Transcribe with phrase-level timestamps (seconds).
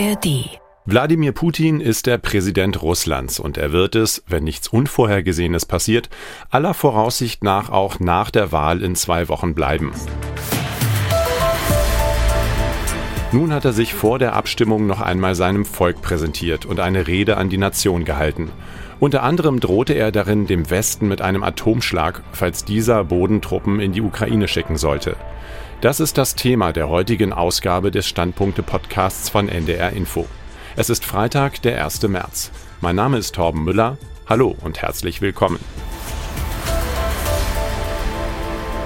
[0.00, 0.58] ARD.
[0.86, 6.08] Wladimir Putin ist der Präsident Russlands und er wird es, wenn nichts Unvorhergesehenes passiert,
[6.48, 9.92] aller Voraussicht nach auch nach der Wahl in zwei Wochen bleiben.
[13.32, 17.36] Nun hat er sich vor der Abstimmung noch einmal seinem Volk präsentiert und eine Rede
[17.36, 18.50] an die Nation gehalten.
[19.00, 24.02] Unter anderem drohte er darin dem Westen mit einem Atomschlag, falls dieser Bodentruppen in die
[24.02, 25.16] Ukraine schicken sollte.
[25.80, 30.26] Das ist das Thema der heutigen Ausgabe des Standpunkte-Podcasts von NDR Info.
[30.76, 32.02] Es ist Freitag, der 1.
[32.08, 32.50] März.
[32.82, 33.96] Mein Name ist Torben Müller.
[34.28, 35.58] Hallo und herzlich willkommen.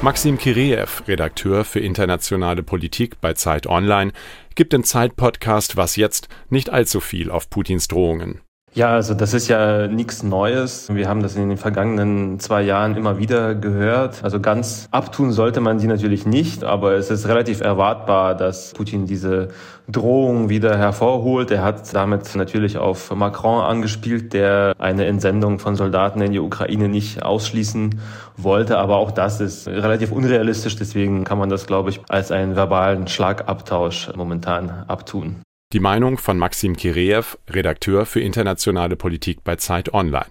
[0.00, 4.12] Maxim Kireev, Redakteur für internationale Politik bei Zeit Online,
[4.54, 8.40] gibt im Zeit-Podcast Was jetzt nicht allzu viel auf Putins Drohungen.
[8.78, 10.88] Ja, also das ist ja nichts Neues.
[10.88, 14.22] Wir haben das in den vergangenen zwei Jahren immer wieder gehört.
[14.22, 19.04] Also ganz abtun sollte man sie natürlich nicht, aber es ist relativ erwartbar, dass Putin
[19.06, 19.48] diese
[19.88, 21.50] Drohung wieder hervorholt.
[21.50, 26.88] Er hat damit natürlich auf Macron angespielt, der eine Entsendung von Soldaten in die Ukraine
[26.88, 28.00] nicht ausschließen
[28.36, 28.78] wollte.
[28.78, 30.76] Aber auch das ist relativ unrealistisch.
[30.76, 35.42] Deswegen kann man das, glaube ich, als einen verbalen Schlagabtausch momentan abtun.
[35.74, 40.24] Die Meinung von Maxim Kireev, Redakteur für internationale Politik bei Zeit Online.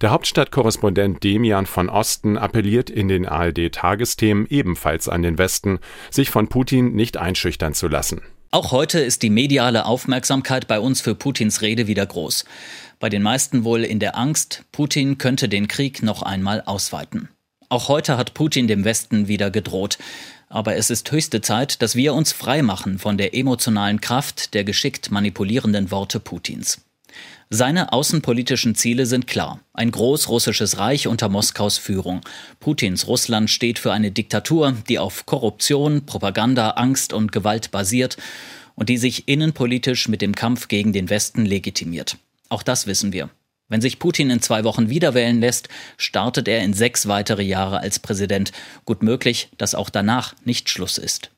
[0.00, 6.48] Der Hauptstadtkorrespondent Demian von Osten appelliert in den ARD-Tagesthemen ebenfalls an den Westen, sich von
[6.48, 8.22] Putin nicht einschüchtern zu lassen.
[8.52, 12.46] Auch heute ist die mediale Aufmerksamkeit bei uns für Putins Rede wieder groß.
[13.00, 17.28] Bei den meisten wohl in der Angst, Putin könnte den Krieg noch einmal ausweiten.
[17.68, 19.98] Auch heute hat Putin dem Westen wieder gedroht.
[20.50, 25.12] Aber es ist höchste Zeit, dass wir uns freimachen von der emotionalen Kraft der geschickt
[25.12, 26.82] manipulierenden Worte Putins.
[27.50, 29.60] Seine außenpolitischen Ziele sind klar.
[29.72, 32.20] Ein großrussisches Reich unter Moskaus Führung.
[32.58, 38.16] Putins Russland steht für eine Diktatur, die auf Korruption, Propaganda, Angst und Gewalt basiert
[38.74, 42.18] und die sich innenpolitisch mit dem Kampf gegen den Westen legitimiert.
[42.48, 43.30] Auch das wissen wir.
[43.70, 48.00] Wenn sich Putin in zwei Wochen wiederwählen lässt, startet er in sechs weitere Jahre als
[48.00, 48.52] Präsident.
[48.84, 51.30] Gut möglich, dass auch danach nicht Schluss ist.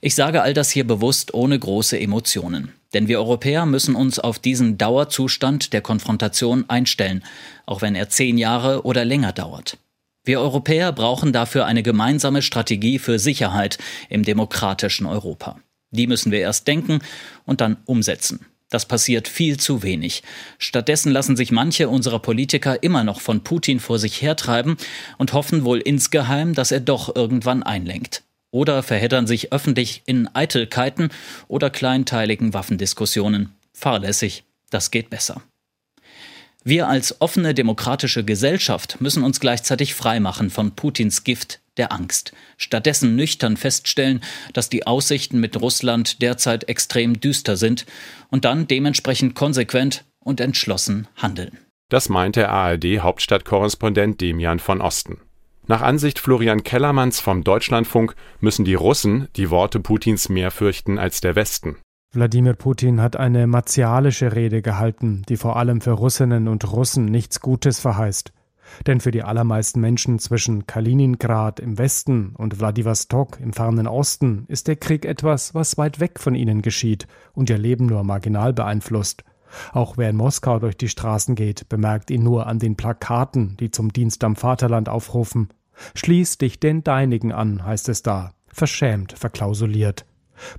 [0.00, 2.72] Ich sage all das hier bewusst ohne große Emotionen.
[2.94, 7.22] Denn wir Europäer müssen uns auf diesen Dauerzustand der Konfrontation einstellen,
[7.66, 9.78] auch wenn er zehn Jahre oder länger dauert.
[10.24, 13.78] Wir Europäer brauchen dafür eine gemeinsame Strategie für Sicherheit
[14.08, 15.58] im demokratischen Europa.
[15.90, 17.00] Die müssen wir erst denken
[17.44, 18.46] und dann umsetzen.
[18.72, 20.22] Das passiert viel zu wenig.
[20.56, 24.78] Stattdessen lassen sich manche unserer Politiker immer noch von Putin vor sich hertreiben
[25.18, 28.22] und hoffen wohl insgeheim, dass er doch irgendwann einlenkt.
[28.50, 31.10] Oder verheddern sich öffentlich in Eitelkeiten
[31.48, 33.50] oder kleinteiligen Waffendiskussionen.
[33.74, 35.42] Fahrlässig, das geht besser.
[36.64, 42.32] Wir als offene demokratische Gesellschaft müssen uns gleichzeitig freimachen von Putins Gift der Angst.
[42.56, 44.22] Stattdessen nüchtern feststellen,
[44.52, 47.86] dass die Aussichten mit Russland derzeit extrem düster sind
[48.30, 51.58] und dann dementsprechend konsequent und entschlossen handeln.
[51.88, 55.20] Das meint der ARD-Hauptstadtkorrespondent Demian von Osten.
[55.66, 61.20] Nach Ansicht Florian Kellermanns vom Deutschlandfunk müssen die Russen die Worte Putins mehr fürchten als
[61.20, 61.76] der Westen.
[62.14, 67.40] Wladimir Putin hat eine martialische Rede gehalten, die vor allem für Russinnen und Russen nichts
[67.40, 68.32] Gutes verheißt.
[68.86, 74.68] Denn für die allermeisten Menschen zwischen Kaliningrad im Westen und Wladiwostok im fernen Osten ist
[74.68, 79.24] der Krieg etwas, was weit weg von ihnen geschieht und ihr Leben nur marginal beeinflusst.
[79.72, 83.70] Auch wer in Moskau durch die Straßen geht, bemerkt ihn nur an den Plakaten, die
[83.70, 85.48] zum Dienst am Vaterland aufrufen.
[85.94, 90.06] Schließ dich den Deinigen an, heißt es da, verschämt verklausuliert.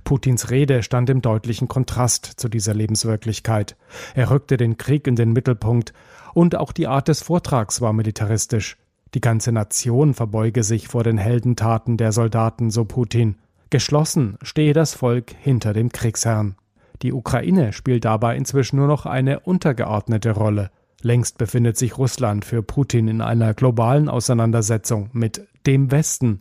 [0.04, 3.76] Putins Rede stand im deutlichen Kontrast zu dieser Lebenswirklichkeit.
[4.14, 5.92] Er rückte den Krieg in den Mittelpunkt,
[6.34, 8.76] und auch die Art des Vortrags war militaristisch.
[9.14, 13.36] Die ganze Nation verbeuge sich vor den Heldentaten der Soldaten, so Putin.
[13.70, 16.56] Geschlossen stehe das Volk hinter dem Kriegsherrn.
[17.02, 20.70] Die Ukraine spielt dabei inzwischen nur noch eine untergeordnete Rolle.
[21.02, 26.40] Längst befindet sich Russland für Putin in einer globalen Auseinandersetzung mit dem Westen,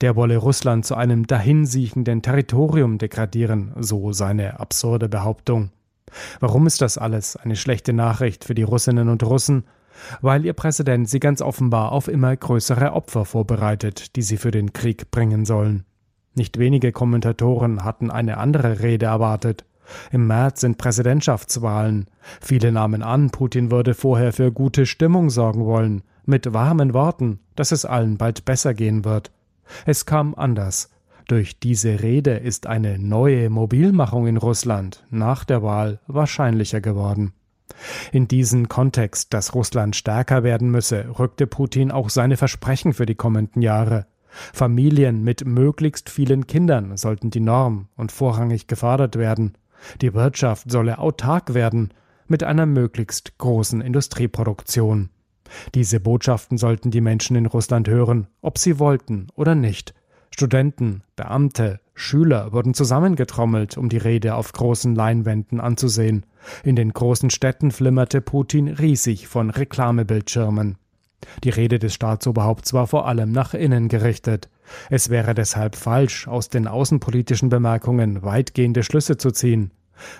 [0.00, 5.70] der wolle Russland zu einem dahinsiechenden Territorium degradieren, so seine absurde Behauptung.
[6.40, 9.64] Warum ist das alles eine schlechte Nachricht für die Russinnen und Russen?
[10.20, 14.72] Weil ihr Präsident sie ganz offenbar auf immer größere Opfer vorbereitet, die sie für den
[14.72, 15.84] Krieg bringen sollen.
[16.34, 19.64] Nicht wenige Kommentatoren hatten eine andere Rede erwartet.
[20.12, 22.06] Im März sind Präsidentschaftswahlen.
[22.40, 27.72] Viele nahmen an, Putin würde vorher für gute Stimmung sorgen wollen, mit warmen Worten, dass
[27.72, 29.32] es allen bald besser gehen wird.
[29.86, 30.90] Es kam anders.
[31.26, 37.32] Durch diese Rede ist eine neue Mobilmachung in Russland nach der Wahl wahrscheinlicher geworden.
[38.12, 43.14] In diesen Kontext, dass Russland stärker werden müsse, rückte Putin auch seine Versprechen für die
[43.14, 44.06] kommenden Jahre.
[44.30, 49.56] Familien mit möglichst vielen Kindern sollten die Norm und vorrangig gefördert werden.
[50.00, 51.92] Die Wirtschaft solle autark werden
[52.26, 55.10] mit einer möglichst großen Industrieproduktion.
[55.74, 59.94] Diese Botschaften sollten die Menschen in Russland hören, ob sie wollten oder nicht.
[60.30, 66.24] Studenten, Beamte, Schüler wurden zusammengetrommelt, um die Rede auf großen Leinwänden anzusehen.
[66.62, 70.76] In den großen Städten flimmerte Putin riesig von Reklamebildschirmen.
[71.42, 74.48] Die Rede des Staatsoberhaupts war vor allem nach innen gerichtet.
[74.90, 79.72] Es wäre deshalb falsch, aus den außenpolitischen Bemerkungen weitgehende Schlüsse zu ziehen.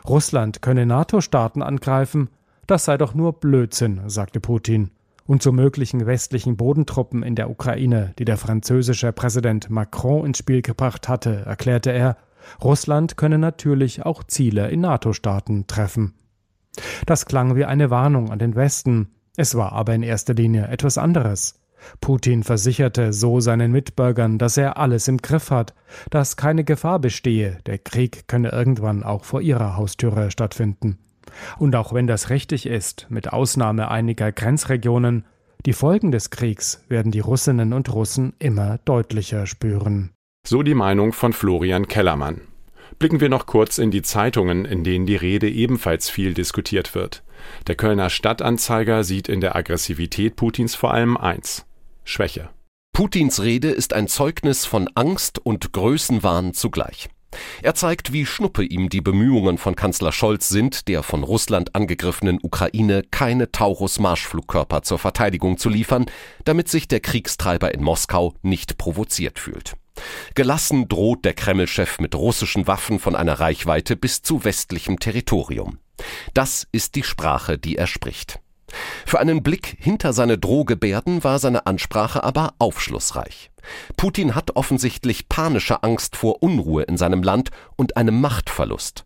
[0.09, 2.31] Russland könne NATO-Staaten angreifen,
[2.67, 4.91] das sei doch nur Blödsinn, sagte Putin.
[5.29, 10.63] Und zu möglichen westlichen Bodentruppen in der Ukraine, die der französische Präsident Macron ins Spiel
[10.63, 12.17] gebracht hatte, erklärte er,
[12.65, 16.15] Russland könne natürlich auch Ziele in NATO-Staaten treffen.
[17.05, 20.97] Das klang wie eine Warnung an den Westen, es war aber in erster Linie etwas
[20.97, 21.61] anderes.
[22.01, 25.75] Putin versicherte so seinen Mitbürgern, dass er alles im Griff hat,
[26.09, 30.99] dass keine Gefahr bestehe, der Krieg könne irgendwann auch vor ihrer Haustüre stattfinden.
[31.59, 35.25] Und auch wenn das richtig ist, mit Ausnahme einiger Grenzregionen,
[35.67, 40.11] die Folgen des Kriegs werden die Russinnen und Russen immer deutlicher spüren.
[40.47, 42.41] So die Meinung von Florian Kellermann.
[42.99, 47.23] Blicken wir noch kurz in die Zeitungen, in denen die Rede ebenfalls viel diskutiert wird.
[47.67, 51.67] Der Kölner Stadtanzeiger sieht in der Aggressivität Putins vor allem eins
[52.05, 52.49] Schwäche.
[52.93, 57.09] Putins Rede ist ein Zeugnis von Angst und Größenwahn zugleich.
[57.63, 62.39] Er zeigt, wie schnuppe ihm die Bemühungen von Kanzler Scholz sind, der von Russland angegriffenen
[62.43, 66.07] Ukraine keine Taurus-Marschflugkörper zur Verteidigung zu liefern,
[66.45, 69.75] damit sich der Kriegstreiber in Moskau nicht provoziert fühlt.
[70.35, 75.79] Gelassen droht der Kreml-Chef mit russischen Waffen von einer Reichweite bis zu westlichem Territorium.
[76.35, 78.39] Das ist die Sprache, die er spricht.
[79.07, 83.51] Für einen Blick hinter seine Drohgebärden war seine Ansprache aber aufschlussreich.
[83.97, 89.05] Putin hat offensichtlich panische Angst vor Unruhe in seinem Land und einem Machtverlust.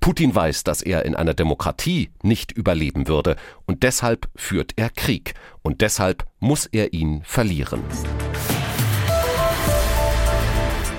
[0.00, 3.36] Putin weiß, dass er in einer Demokratie nicht überleben würde,
[3.66, 7.82] und deshalb führt er Krieg, und deshalb muss er ihn verlieren.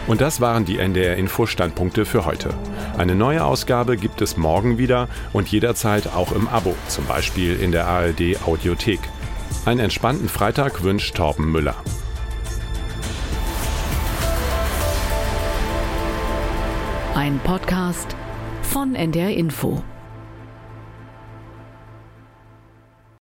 [0.08, 2.50] Und das waren die NDR Info Standpunkte für heute.
[2.98, 7.74] Eine neue Ausgabe gibt es morgen wieder und jederzeit auch im Abo, zum Beispiel in
[7.74, 9.02] der ARD Audiothek.
[9.66, 11.76] Einen entspannten Freitag wünscht Torben Müller.
[17.14, 18.16] Ein Podcast
[18.62, 19.84] von NDR Info.